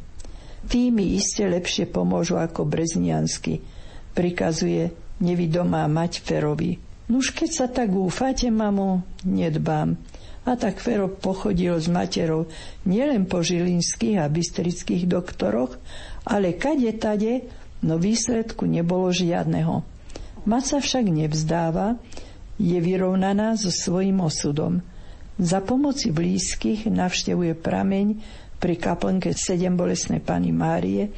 Tí 0.68 0.92
mi 0.92 1.16
iste 1.16 1.48
lepšie 1.48 1.88
pomôžu 1.88 2.36
ako 2.36 2.68
brezniansky, 2.68 3.64
prikazuje 4.12 4.92
nevidomá 5.24 5.88
mať 5.88 6.20
Ferovi. 6.20 6.76
Nuž 7.08 7.32
keď 7.32 7.50
sa 7.56 7.68
tak 7.72 7.96
úfate, 7.96 8.52
mamu, 8.52 9.00
nedbám. 9.24 9.96
A 10.44 10.56
tak 10.60 10.84
Fero 10.84 11.08
pochodil 11.08 11.80
s 11.80 11.88
materou 11.88 12.52
nielen 12.84 13.28
po 13.28 13.40
žilinských 13.40 14.20
a 14.20 14.28
bystrických 14.28 15.08
doktoroch, 15.08 15.80
ale 16.28 16.56
kade 16.56 16.92
tade, 17.00 17.48
no 17.84 17.96
výsledku 17.96 18.68
nebolo 18.68 19.12
žiadneho. 19.12 19.84
Mat 20.48 20.64
sa 20.64 20.80
však 20.80 21.08
nevzdáva, 21.08 22.00
je 22.58 22.78
vyrovnaná 22.82 23.54
so 23.58 23.70
svojím 23.70 24.22
osudom. 24.22 24.82
Za 25.38 25.62
pomoci 25.62 26.10
blízkych 26.10 26.90
navštevuje 26.90 27.54
prameň 27.54 28.08
pri 28.58 28.76
kaplnke 28.78 29.38
sedem 29.38 29.78
bolesnej 29.78 30.18
Pany 30.18 30.50
Márie 30.50 31.14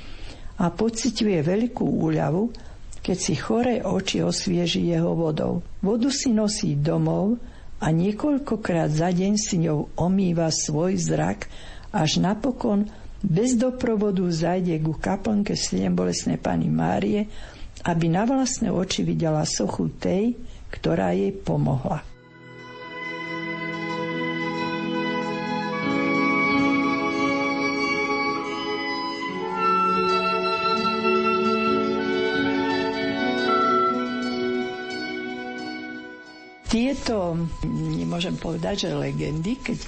a 0.60 0.68
pociťuje 0.68 1.40
veľkú 1.40 1.88
úľavu, 1.88 2.52
keď 3.00 3.18
si 3.18 3.34
choré 3.40 3.80
oči 3.80 4.20
osvieži 4.20 4.92
jeho 4.92 5.16
vodou. 5.16 5.64
Vodu 5.80 6.12
si 6.12 6.36
nosí 6.36 6.76
domov 6.76 7.40
a 7.80 7.96
niekoľkokrát 7.96 8.92
za 8.92 9.08
deň 9.08 9.34
si 9.40 9.64
ňou 9.64 9.96
omýva 9.96 10.52
svoj 10.52 11.00
zrak, 11.00 11.48
až 11.96 12.20
napokon 12.20 12.92
bez 13.24 13.56
doprovodu 13.56 14.28
zajde 14.28 14.84
ku 14.84 15.00
kaplnke 15.00 15.56
sedem 15.56 15.96
bolesnej 15.96 16.36
Pany 16.36 16.68
Márie, 16.68 17.32
aby 17.88 18.12
na 18.12 18.28
vlastné 18.28 18.68
oči 18.68 19.08
videla 19.08 19.48
sochu 19.48 19.88
tej, 19.96 20.36
ktorá 20.70 21.14
jej 21.14 21.34
pomohla. 21.34 22.06
Tieto, 36.70 37.34
nemôžem 37.66 38.38
povedať, 38.38 38.86
že 38.86 38.94
legendy, 38.94 39.58
keď, 39.58 39.80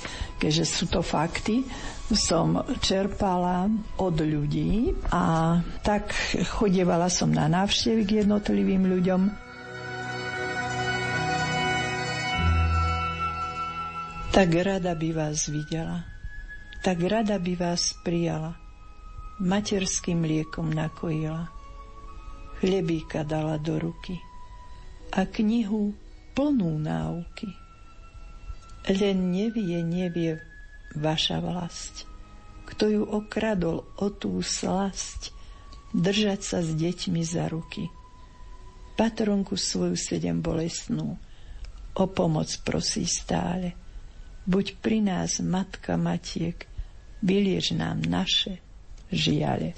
keďže 0.42 0.66
sú 0.66 0.90
to 0.90 1.06
fakty, 1.06 1.62
som 2.10 2.58
čerpala 2.82 3.70
od 4.02 4.18
ľudí 4.18 4.90
a 5.14 5.56
tak 5.86 6.10
chodievala 6.58 7.06
som 7.14 7.30
na 7.30 7.46
návštevy 7.46 8.02
k 8.02 8.12
jednotlivým 8.26 8.90
ľuďom. 8.90 9.51
Tak 14.32 14.48
rada 14.56 14.96
by 14.96 15.12
vás 15.12 15.52
videla, 15.52 16.08
tak 16.80 17.04
rada 17.04 17.36
by 17.36 17.52
vás 17.52 17.92
prijala, 18.00 18.56
materským 19.44 20.24
liekom 20.24 20.72
nakojila, 20.72 21.52
chlebíka 22.64 23.28
dala 23.28 23.60
do 23.60 23.76
ruky 23.76 24.16
a 25.12 25.28
knihu 25.28 25.92
plnú 26.32 26.80
náuky. 26.80 27.52
Len 28.88 29.36
nevie, 29.36 29.84
nevie 29.84 30.40
vaša 30.96 31.44
vlast, 31.44 32.08
kto 32.72 32.88
ju 32.88 33.04
okradol 33.04 33.84
o 34.00 34.08
tú 34.16 34.40
slasť, 34.40 35.36
držať 35.92 36.40
sa 36.40 36.64
s 36.64 36.72
deťmi 36.72 37.20
za 37.20 37.52
ruky. 37.52 37.92
Patronku 38.96 39.60
svoju 39.60 40.00
sedem 40.00 40.40
bolestnú, 40.40 41.20
o 42.00 42.04
pomoc 42.08 42.48
prosí 42.64 43.04
stále. 43.04 43.81
Buď 44.42 44.82
pri 44.82 45.06
nás, 45.06 45.38
matka 45.38 45.98
matiek, 46.02 46.66
vyliež 47.22 47.78
nám 47.78 48.02
naše 48.02 48.58
žiale. 49.14 49.78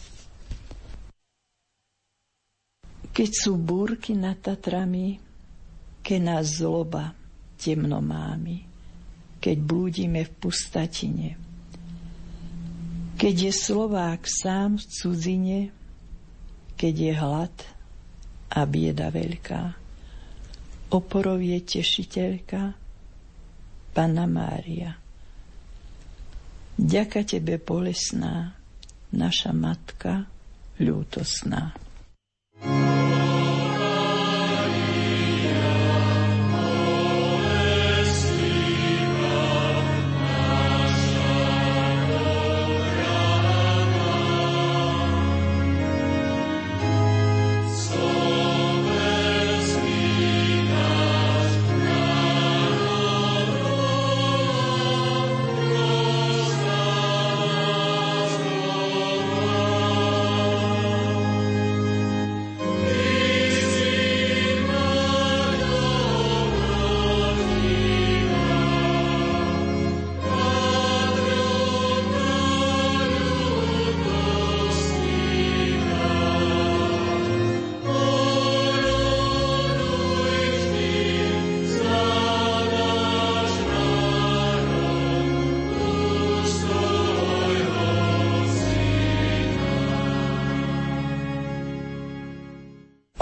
Keď 3.14 3.30
sú 3.30 3.60
búrky 3.60 4.18
nad 4.18 4.40
Tatrami, 4.40 5.20
ke 6.02 6.18
nás 6.18 6.60
zloba 6.64 7.14
temno 7.60 8.02
mámi, 8.04 8.66
keď 9.38 9.58
blúdime 9.60 10.26
v 10.26 10.32
pustatine. 10.40 11.30
Keď 13.20 13.36
je 13.48 13.54
Slovák 13.54 14.26
sám 14.26 14.82
v 14.82 14.84
cudzine, 14.90 15.60
keď 16.76 16.94
je 16.98 17.14
hlad 17.14 17.56
a 18.52 18.66
bieda 18.66 19.14
veľká. 19.14 19.78
Oporov 20.92 21.40
je 21.40 21.60
tešiteľka, 21.62 22.83
Pana 23.94 24.26
Mária. 24.26 24.98
Ďaka 26.74 27.22
Tebe 27.22 27.62
bolesná, 27.62 28.58
naša 29.14 29.54
matka, 29.54 30.26
ľútosná. 30.82 31.78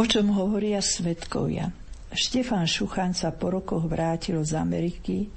O 0.01 0.09
čom 0.09 0.33
hovoria 0.33 0.81
svetkovia? 0.81 1.69
Štefan 2.09 2.65
Šuchan 2.65 3.13
sa 3.13 3.29
po 3.37 3.53
rokoch 3.53 3.85
vrátil 3.85 4.41
z 4.41 4.57
Ameriky 4.57 5.29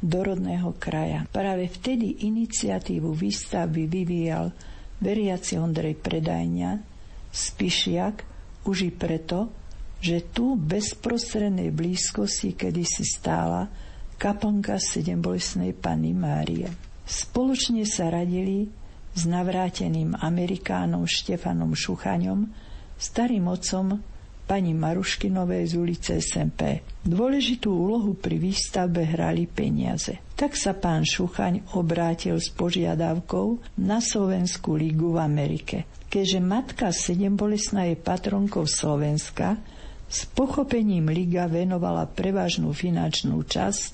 do 0.00 0.24
rodného 0.24 0.72
kraja. 0.80 1.28
Práve 1.28 1.68
vtedy 1.68 2.24
iniciatívu 2.24 3.12
výstavby 3.12 3.84
vyvíjal 3.84 4.56
veriaci 5.04 5.60
Ondrej 5.60 6.00
Predajňa, 6.00 6.80
Spišiak, 7.28 8.16
už 8.64 8.88
i 8.88 8.92
preto, 8.96 9.52
že 10.00 10.32
tu 10.32 10.56
bezprostrednej 10.56 11.68
blízkosti 11.68 12.56
kedysi 12.56 13.04
stála 13.04 13.68
kaplnka 14.16 14.80
sedembolesnej 14.80 15.76
Panny 15.76 16.16
Márie. 16.16 16.72
Spoločne 17.04 17.84
sa 17.84 18.08
radili 18.08 18.64
s 19.12 19.28
navráteným 19.28 20.16
Amerikánom 20.16 21.04
Štefanom 21.04 21.76
Šuchaňom, 21.76 22.64
starým 22.96 23.48
otcom 23.48 24.00
pani 24.46 24.72
Maruškinovej 24.78 25.64
z 25.66 25.74
ulice 25.74 26.12
SMP. 26.22 26.86
Dôležitú 27.02 27.74
úlohu 27.74 28.14
pri 28.14 28.38
výstavbe 28.38 29.02
hrali 29.02 29.50
peniaze. 29.50 30.22
Tak 30.38 30.54
sa 30.54 30.72
pán 30.78 31.02
Šuchaň 31.02 31.66
obrátil 31.74 32.38
s 32.38 32.54
požiadavkou 32.54 33.58
na 33.82 33.98
Slovenskú 33.98 34.78
ligu 34.78 35.18
v 35.18 35.18
Amerike. 35.18 35.90
Keďže 36.06 36.40
matka 36.40 36.86
Sedembolesná 36.94 37.90
je 37.90 37.98
patronkou 37.98 38.70
Slovenska, 38.70 39.58
s 40.06 40.22
pochopením 40.30 41.10
liga 41.10 41.50
venovala 41.50 42.06
prevažnú 42.06 42.70
finančnú 42.70 43.42
časť 43.42 43.92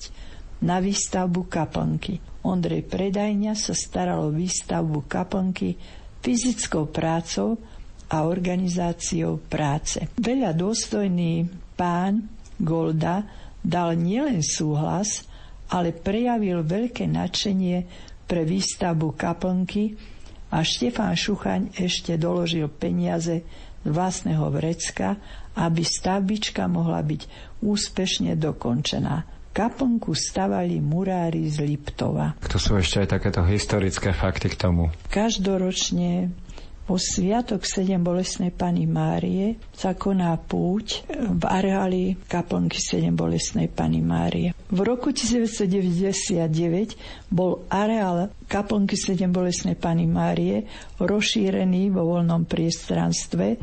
na 0.61 0.77
výstavbu 0.77 1.49
kaplnky. 1.49 2.21
Ondrej 2.45 2.85
Predajňa 2.85 3.57
sa 3.57 3.73
staral 3.73 4.29
o 4.29 4.29
výstavbu 4.29 5.09
kaplnky 5.09 5.73
fyzickou 6.21 6.93
prácou 6.93 7.57
a 8.13 8.29
organizáciou 8.29 9.41
práce. 9.41 10.05
Veľa 10.21 10.53
dôstojný 10.53 11.49
pán 11.73 12.29
Golda 12.61 13.25
dal 13.65 13.97
nielen 13.97 14.45
súhlas, 14.45 15.25
ale 15.73 15.89
prejavil 15.89 16.61
veľké 16.61 17.09
nadšenie 17.09 17.77
pre 18.29 18.45
výstavbu 18.45 19.17
kaplnky 19.17 19.97
a 20.53 20.61
Štefán 20.61 21.17
Šuchaň 21.17 21.73
ešte 21.73 22.13
doložil 22.13 22.69
peniaze 22.69 23.41
z 23.81 23.89
vlastného 23.89 24.45
vrecka, 24.53 25.17
aby 25.57 25.81
stavbička 25.81 26.69
mohla 26.69 27.01
byť 27.01 27.21
úspešne 27.65 28.37
dokončená. 28.37 29.25
Kaplnku 29.53 30.17
stavali 30.17 30.81
murári 30.81 31.45
z 31.45 31.61
Liptova. 31.61 32.33
To 32.49 32.57
sú 32.57 32.73
ešte 32.77 33.05
aj 33.05 33.17
takéto 33.17 33.45
historické 33.45 34.09
fakty 34.09 34.49
k 34.49 34.57
tomu. 34.57 34.89
Každoročne 35.13 36.33
po 36.83 36.99
sviatok 36.99 37.63
sedem 37.63 38.03
bolesnej 38.03 38.51
Pany 38.51 38.83
Márie 38.83 39.55
sa 39.71 39.95
koná 39.95 40.35
púť 40.35 41.07
v 41.07 41.43
areáli 41.47 42.19
kaplnky 42.27 42.83
sedem 42.83 43.15
bolesnej 43.15 43.71
Pany 43.71 44.03
Márie. 44.03 44.51
V 44.67 44.79
roku 44.83 45.15
1999 45.15 47.31
bol 47.31 47.63
areál 47.71 48.35
kaplnky 48.51 48.99
sedem 48.99 49.31
bolesnej 49.31 49.79
Pany 49.79 50.03
Márie 50.03 50.67
rozšírený 50.99 51.95
vo 51.95 52.19
voľnom 52.19 52.43
priestranstve 52.43 53.55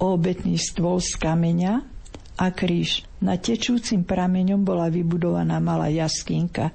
o 0.00 0.16
obetný 0.16 0.56
stôl 0.56 1.04
z 1.04 1.20
kameňa 1.20 1.92
a 2.40 2.46
kríž. 2.50 3.04
Na 3.22 3.36
tečúcim 3.36 4.02
prameňom 4.02 4.64
bola 4.64 4.88
vybudovaná 4.88 5.60
malá 5.60 5.92
jaskinka. 5.92 6.72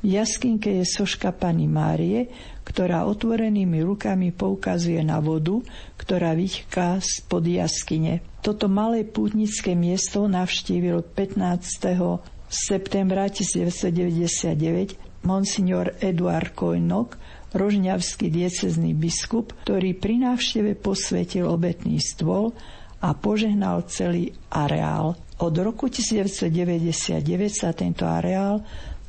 V 0.00 0.16
jaskinke 0.16 0.80
je 0.80 0.84
soška 0.88 1.28
Pany 1.28 1.68
Márie, 1.68 2.32
ktorá 2.64 3.04
otvorenými 3.04 3.84
rukami 3.84 4.32
poukazuje 4.32 5.04
na 5.04 5.20
vodu, 5.20 5.60
ktorá 6.00 6.32
vychká 6.32 7.04
spod 7.04 7.44
jaskyne. 7.44 8.24
Toto 8.40 8.64
malé 8.72 9.04
pútnické 9.04 9.76
miesto 9.76 10.24
navštívil 10.24 11.04
15. 11.04 12.16
septembra 12.48 13.28
1999 13.28 14.96
monsignor 15.28 15.92
Eduard 16.00 16.56
Kojnok, 16.56 17.20
rožňavský 17.52 18.32
diecezný 18.32 18.96
biskup, 18.96 19.52
ktorý 19.68 19.92
pri 20.00 20.32
návšteve 20.32 20.80
posvetil 20.80 21.44
obetný 21.44 22.00
stôl 22.00 22.56
a 23.04 23.12
požehnal 23.12 23.84
celý 23.84 24.32
areál. 24.48 25.12
Od 25.40 25.54
roku 25.56 25.88
1999 25.88 27.20
sa 27.48 27.72
tento 27.72 28.04
areál 28.04 28.60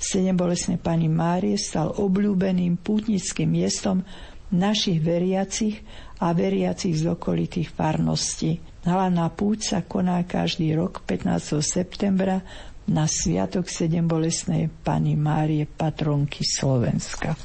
Sedem 0.01 0.33
bolesnej 0.33 0.81
Pani 0.81 1.05
Márie 1.05 1.61
stal 1.61 1.93
obľúbeným 1.93 2.81
pútnickým 2.81 3.53
miestom 3.53 4.01
našich 4.49 4.97
veriacich 4.97 5.85
a 6.17 6.33
veriacich 6.33 6.97
z 6.97 7.13
okolitých 7.13 7.69
farností. 7.69 8.57
Hlavná 8.81 9.29
púť 9.29 9.59
sa 9.61 9.79
koná 9.85 10.25
každý 10.25 10.73
rok 10.73 11.05
15. 11.05 11.61
septembra 11.61 12.41
na 12.89 13.05
Sviatok 13.05 13.69
Sedem 13.69 14.09
bolesnej 14.09 14.73
Pani 14.81 15.13
Márie, 15.13 15.69
patronky 15.69 16.41
Slovenska. 16.41 17.37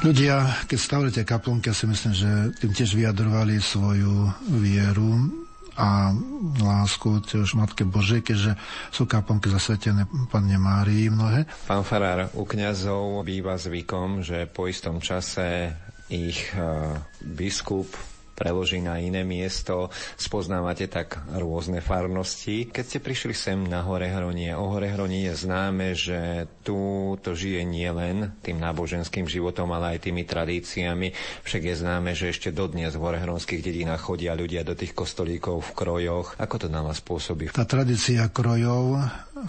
Ľudia, 0.00 0.64
keď 0.64 0.78
stavili 0.80 1.10
tie 1.12 1.28
kaplnky, 1.28 1.68
ja 1.68 1.76
si 1.76 1.84
myslím, 1.84 2.16
že 2.16 2.28
tým 2.56 2.72
tiež 2.72 2.96
vyjadrovali 2.96 3.60
svoju 3.60 4.32
vieru 4.56 5.28
a 5.76 6.16
lásku 6.56 7.20
tiež 7.28 7.52
Matke 7.52 7.84
Božej, 7.84 8.24
keďže 8.24 8.56
sú 8.88 9.04
kaplnky 9.04 9.52
zasvetené 9.52 10.08
Panne 10.32 10.56
Márii 10.56 11.12
mnohé. 11.12 11.44
Pán 11.68 11.84
Farár, 11.84 12.32
u 12.32 12.48
kňazov 12.48 13.28
býva 13.28 13.60
zvykom, 13.60 14.24
že 14.24 14.48
po 14.48 14.72
istom 14.72 15.04
čase 15.04 15.76
ich 16.08 16.48
uh, 16.56 16.96
biskup 17.20 17.92
preloží 18.40 18.80
na 18.80 18.96
iné 18.96 19.20
miesto, 19.20 19.92
spoznávate 20.16 20.88
tak 20.88 21.20
rôzne 21.36 21.84
farnosti. 21.84 22.72
Keď 22.72 22.84
ste 22.88 22.98
prišli 23.04 23.36
sem 23.36 23.60
na 23.60 23.84
Hore 23.84 24.08
Hronie, 24.08 24.56
o 24.56 24.72
Hore 24.72 24.88
Hronie 24.88 25.28
je 25.28 25.44
známe, 25.44 25.92
že 25.92 26.48
tu 26.64 27.12
to 27.20 27.36
žije 27.36 27.68
nielen 27.68 28.32
tým 28.40 28.56
náboženským 28.56 29.28
životom, 29.28 29.68
ale 29.76 30.00
aj 30.00 30.08
tými 30.08 30.24
tradíciami. 30.24 31.12
Však 31.44 31.62
je 31.68 31.74
známe, 31.76 32.16
že 32.16 32.32
ešte 32.32 32.48
dodnes 32.48 32.96
v 32.96 33.04
horehronských 33.04 33.60
dedinách 33.60 34.00
chodia 34.00 34.32
ľudia 34.32 34.64
do 34.64 34.72
tých 34.72 34.96
kostolíkov 34.96 35.60
v 35.60 35.74
krojoch. 35.76 36.40
Ako 36.40 36.56
to 36.64 36.68
na 36.72 36.80
vás 36.80 37.04
pôsobí? 37.04 37.52
Tá 37.52 37.68
tradícia 37.68 38.24
krojov 38.32 38.96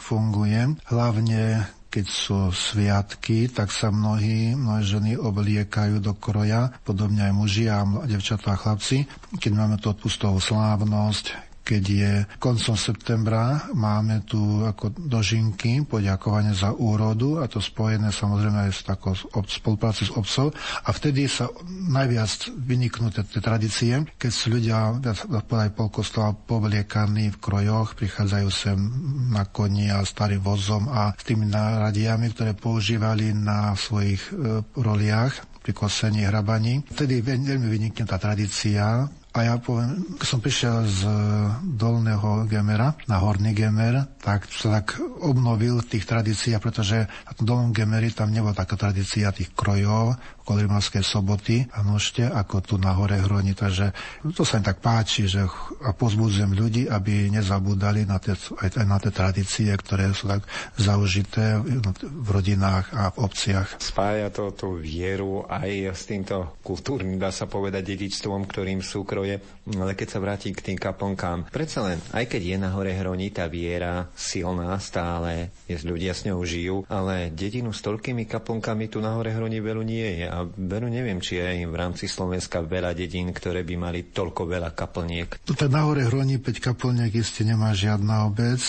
funguje 0.03 0.75
hlavne 0.91 1.71
keď 1.91 2.05
sú 2.07 2.55
sviatky, 2.55 3.51
tak 3.51 3.67
sa 3.67 3.91
mnohí, 3.91 4.55
mnohé 4.55 4.81
ženy 4.87 5.11
obliekajú 5.19 5.99
do 5.99 6.15
kroja, 6.15 6.71
podobne 6.87 7.27
aj 7.27 7.33
muži 7.35 7.67
a 7.67 7.83
devčatá 7.83 8.55
a 8.55 8.59
chlapci. 8.59 9.03
Keď 9.35 9.51
máme 9.51 9.75
tú 9.75 9.91
odpustovú 9.91 10.39
slávnosť, 10.39 11.50
keď 11.61 11.83
je 11.83 12.11
koncom 12.41 12.75
septembra, 12.75 13.69
máme 13.77 14.25
tu 14.25 14.65
ako 14.65 14.91
dožinky, 14.97 15.85
poďakovanie 15.85 16.57
za 16.57 16.73
úrodu 16.73 17.41
a 17.41 17.45
to 17.45 17.61
spojené 17.61 18.09
samozrejme 18.09 18.67
aj 18.67 18.71
s 18.73 18.81
takou 18.83 19.13
spolupráci 19.45 20.09
s 20.09 20.11
obcov 20.13 20.51
a 20.57 20.89
vtedy 20.89 21.29
sa 21.29 21.47
najviac 21.69 22.51
vyniknú 22.57 23.13
tie, 23.13 23.23
tradície, 23.39 23.93
keď 24.17 24.31
sú 24.31 24.57
ľudia 24.57 24.97
aj 25.31 25.71
pol 25.77 25.89
kostola 25.93 26.33
povliekaní 26.33 27.31
v 27.35 27.41
krojoch, 27.41 27.93
prichádzajú 27.93 28.49
sem 28.49 28.77
na 29.29 29.45
koni 29.45 29.93
a 29.93 30.01
starým 30.01 30.41
vozom 30.41 30.89
a 30.89 31.13
s 31.13 31.23
tými 31.23 31.45
náradiami, 31.47 32.33
ktoré 32.33 32.51
používali 32.57 33.31
na 33.31 33.77
svojich 33.77 34.33
e, 34.33 34.65
roliach 34.75 35.61
pri 35.61 35.71
kosení, 35.77 36.25
hrabaní. 36.25 36.81
Vtedy 36.89 37.21
veľmi 37.21 37.69
vynikne 37.69 38.09
tá 38.09 38.17
tradícia 38.17 39.05
a 39.31 39.39
ja 39.47 39.55
poviem, 39.63 40.19
som 40.27 40.43
prišiel 40.43 40.83
z 40.83 41.01
dolného 41.63 42.43
Gemera 42.51 42.91
na 43.07 43.15
horný 43.23 43.55
Gemer, 43.55 44.19
tak 44.19 44.43
sa 44.51 44.83
tak 44.83 44.99
obnovil 44.99 45.79
tých 45.87 46.03
tradícií, 46.03 46.51
pretože 46.59 47.07
na 47.07 47.31
tom 47.31 47.47
dolnom 47.47 47.71
Gemeri 47.71 48.11
tam 48.11 48.27
nebola 48.27 48.51
taká 48.51 48.75
tradícia 48.75 49.31
tých 49.31 49.55
krojov, 49.55 50.19
Kolrimavskej 50.51 50.99
soboty 50.99 51.63
a 51.71 51.79
nošte, 51.79 52.27
ako 52.27 52.59
tu 52.59 52.75
na 52.75 52.91
hore 52.91 53.15
Hroni. 53.15 53.55
Takže 53.55 53.95
to 54.35 54.43
sa 54.43 54.59
im 54.59 54.67
tak 54.67 54.83
páči, 54.83 55.31
že 55.31 55.47
a 55.81 55.95
pozbudzujem 55.95 56.51
ľudí, 56.51 56.91
aby 56.91 57.31
nezabúdali 57.31 58.03
na 58.03 58.19
tie, 58.19 58.35
aj, 58.35 58.83
na 58.83 58.99
tie 58.99 59.15
tradície, 59.15 59.71
ktoré 59.71 60.11
sú 60.11 60.27
tak 60.27 60.43
zaužité 60.75 61.55
v 62.03 62.27
rodinách 62.27 62.91
a 62.91 63.15
v 63.15 63.17
obciach. 63.23 63.79
Spája 63.79 64.27
to 64.27 64.51
tú 64.51 64.75
vieru 64.75 65.47
aj 65.47 65.95
s 65.95 66.03
týmto 66.11 66.59
kultúrnym, 66.59 67.15
dá 67.15 67.31
sa 67.31 67.47
povedať, 67.47 67.95
dedičstvom, 67.95 68.43
ktorým 68.51 68.83
sú 68.83 69.07
kroje. 69.07 69.39
Ale 69.71 69.95
keď 69.95 70.07
sa 70.11 70.19
vrátim 70.19 70.51
k 70.51 70.73
tým 70.73 70.77
kaplnkám, 70.77 71.47
predsa 71.47 71.85
len, 71.87 72.03
aj 72.11 72.27
keď 72.27 72.41
je 72.43 72.57
na 72.59 72.75
hore 72.75 72.91
Hroni 72.91 73.31
tá 73.31 73.47
viera 73.47 74.11
silná 74.19 74.75
stále, 74.83 75.53
je, 75.69 75.79
ľudia 75.85 76.11
s 76.11 76.27
ňou 76.27 76.43
žijú, 76.43 76.77
ale 76.91 77.31
dedinu 77.31 77.71
s 77.71 77.79
toľkými 77.79 78.27
kaplnkami 78.27 78.91
tu 78.91 78.99
na 78.99 79.15
hore 79.15 79.31
Hroni 79.31 79.63
veľu 79.63 79.83
nie 79.85 80.25
je 80.25 80.27
a 80.27 80.40
veru 80.45 80.87
neviem, 80.87 81.19
či 81.21 81.37
je 81.41 81.65
v 81.65 81.75
rámci 81.75 82.05
Slovenska 82.09 82.61
veľa 82.63 82.93
dedín, 82.95 83.31
ktoré 83.31 83.65
by 83.65 83.75
mali 83.77 83.99
toľko 84.09 84.47
veľa 84.47 84.71
kaplniek. 84.73 85.41
Tu 85.45 85.53
na 85.67 85.87
hore 85.87 86.05
Hroni 86.07 86.41
5 86.41 86.57
kaplniek 86.61 87.11
iste 87.15 87.45
nemá 87.45 87.71
žiadna 87.71 88.27
obec. 88.27 88.59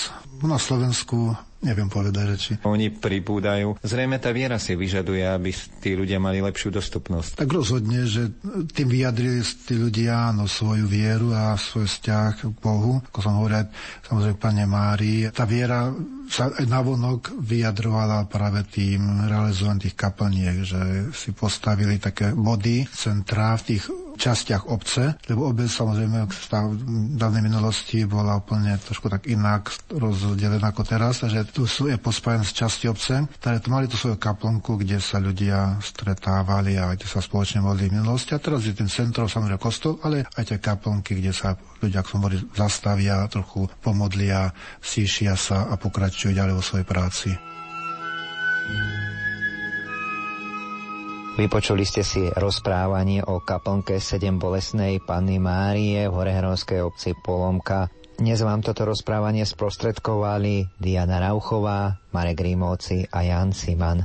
Na 0.43 0.59
Slovensku 0.59 1.37
Neviem 1.63 1.87
povedať 1.87 2.25
reči. 2.27 2.53
Oni 2.67 2.91
pribúdajú. 2.91 3.79
Zrejme 3.87 4.19
tá 4.19 4.35
viera 4.35 4.59
si 4.59 4.75
vyžaduje, 4.75 5.23
aby 5.23 5.55
tí 5.79 5.95
ľudia 5.95 6.19
mali 6.19 6.43
lepšiu 6.43 6.75
dostupnosť. 6.75 7.39
Tak 7.39 7.47
rozhodne, 7.55 8.03
že 8.03 8.35
tým 8.75 8.91
vyjadrili 8.91 9.47
tí 9.47 9.79
ľudia 9.79 10.35
áno, 10.35 10.51
svoju 10.51 10.91
vieru 10.91 11.31
a 11.31 11.55
svoj 11.55 11.87
vzťah 11.87 12.31
k 12.43 12.59
Bohu. 12.59 12.99
Ako 13.15 13.19
som 13.23 13.39
hovoril, 13.39 13.71
samozrejme 14.03 14.43
Pane 14.43 14.65
Márii. 14.67 15.31
Tá 15.31 15.47
viera 15.47 15.87
sa 16.29 16.49
navonok 16.53 17.35
vyjadrovala 17.43 18.25
práve 18.31 18.65
tým 18.69 19.27
realizovaním 19.29 19.89
tých 19.89 19.97
kaplniek, 19.99 20.57
že 20.65 20.81
si 21.13 21.35
postavili 21.35 21.99
také 21.99 22.33
body, 22.33 22.89
centrá 22.89 23.57
v 23.59 23.75
tých 23.75 23.85
častiach 24.23 24.69
obce, 24.69 25.19
lebo 25.27 25.51
obec 25.51 25.67
samozrejme 25.67 26.29
v 26.29 26.45
dávnej 27.17 27.43
minulosti 27.49 28.05
bola 28.07 28.39
úplne 28.39 28.77
trošku 28.79 29.09
tak 29.09 29.27
inak 29.27 29.73
rozdelená 29.91 30.71
ako 30.71 30.85
teraz, 30.87 31.25
takže 31.25 31.49
tu 31.51 31.67
sú 31.67 31.91
je 31.91 31.99
pospájené 31.99 32.47
z 32.47 32.55
časti 32.55 32.87
obce, 32.87 33.27
ktoré 33.41 33.59
tu 33.59 33.69
mali 33.73 33.91
tu 33.91 33.99
svoju 33.99 34.21
kaplnku, 34.21 34.79
kde 34.79 35.03
sa 35.03 35.19
ľudia 35.19 35.81
stretávali 35.83 36.79
a 36.79 36.95
kde 36.95 37.09
sa 37.09 37.19
spoločne 37.19 37.65
modli 37.65 37.91
v 37.91 37.99
minulosti. 37.99 38.37
A 38.37 38.39
teraz 38.39 38.63
je 38.63 38.77
ten 38.77 38.87
centrum 38.87 39.27
samozrejme 39.27 39.59
kostol, 39.59 39.99
ale 40.07 40.29
aj 40.39 40.55
tie 40.55 40.59
kaplnky, 40.63 41.19
kde 41.19 41.33
sa 41.35 41.57
ľudia, 41.83 42.05
ako 42.05 42.09
som 42.09 42.21
hovoril, 42.23 42.43
zastavia, 42.55 43.27
trochu 43.27 43.67
pomodlia, 43.83 44.55
síšia 44.79 45.35
sa 45.35 45.67
a 45.67 45.75
pokračujú 45.75 46.12
ďalej 46.13 46.55
vo 46.55 46.63
svojej 46.65 46.87
práci. 46.87 47.31
Vypočuli 51.33 51.89
ste 51.89 52.05
si 52.05 52.29
rozprávanie 52.29 53.25
o 53.25 53.41
kaplnke 53.41 53.97
sedem 54.05 54.37
bolesnej 54.37 55.01
Panny 55.01 55.41
Márie 55.41 56.05
v 56.05 56.13
Horehronskej 56.13 56.85
obci 56.85 57.17
Polomka. 57.17 57.89
Dnes 58.21 58.45
vám 58.45 58.61
toto 58.61 58.85
rozprávanie 58.85 59.49
sprostredkovali 59.49 60.77
Diana 60.77 61.25
Rauchová, 61.25 61.97
Marek 62.13 62.45
Rímovci 62.45 63.09
a 63.09 63.25
Jan 63.25 63.57
Siman. 63.57 64.05